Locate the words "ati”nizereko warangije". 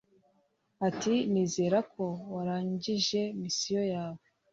0.87-3.21